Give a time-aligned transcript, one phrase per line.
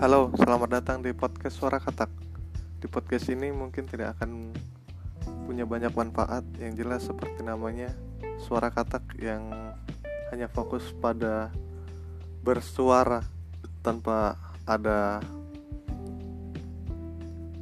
[0.00, 2.08] Halo, selamat datang di podcast Suara Katak.
[2.80, 4.48] Di podcast ini mungkin tidak akan
[5.44, 7.92] punya banyak manfaat yang jelas seperti namanya
[8.40, 9.44] suara katak yang
[10.32, 11.52] hanya fokus pada
[12.40, 13.20] bersuara
[13.84, 15.20] tanpa ada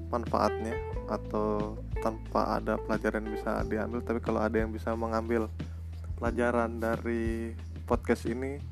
[0.07, 0.79] manfaatnya
[1.11, 5.51] atau tanpa ada pelajaran yang bisa diambil tapi kalau ada yang bisa mengambil
[6.15, 8.63] pelajaran dari podcast ini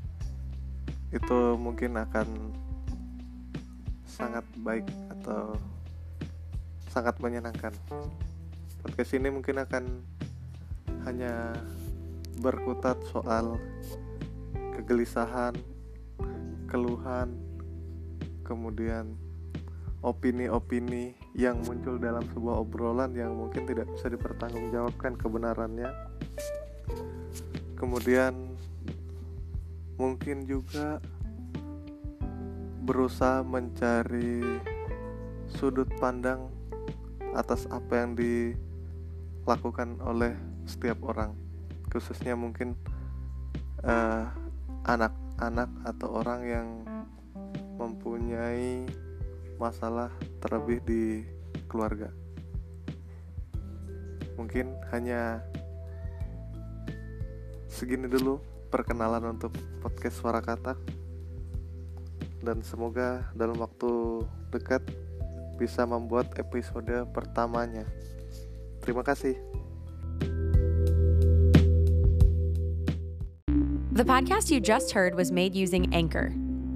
[1.11, 2.63] itu mungkin akan
[4.17, 5.53] sangat baik atau
[6.89, 7.77] sangat menyenangkan.
[8.81, 9.85] Podcast ini mungkin akan
[11.05, 11.53] hanya
[12.41, 13.61] berkutat soal
[14.73, 15.53] kegelisahan,
[16.65, 17.37] keluhan,
[18.41, 19.13] kemudian
[20.01, 25.93] opini-opini yang muncul dalam sebuah obrolan yang mungkin tidak bisa dipertanggungjawabkan kebenarannya.
[27.77, 28.57] Kemudian
[30.01, 31.05] mungkin juga
[32.87, 34.63] berusaha mencari
[35.51, 36.47] sudut pandang
[37.35, 40.39] atas apa yang dilakukan oleh
[40.71, 41.35] setiap orang.
[41.91, 42.79] Khususnya mungkin
[44.87, 46.69] anak-anak uh, atau orang yang
[47.75, 48.87] mempunyai
[49.59, 51.05] masalah terlebih di
[51.67, 52.15] keluarga.
[54.39, 55.43] Mungkin hanya
[57.67, 58.39] segini dulu
[58.71, 61.06] perkenalan untuk podcast suara katak
[62.45, 64.83] dan semoga dalam waktu dekat
[65.57, 67.89] bisa membuat episode pertamanya.
[68.85, 69.37] Terima kasih.
[73.97, 76.29] The podcast you just heard was made using Anchor.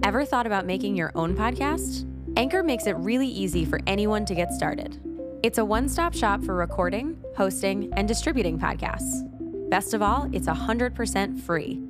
[0.02, 2.08] Ever thought about making your own podcast?
[2.36, 4.96] Anchor makes it really easy for anyone to get started.
[5.42, 9.28] It's a one stop shop for recording, hosting, and distributing podcasts.
[9.68, 10.96] Best of all, it's 100%
[11.40, 11.89] free.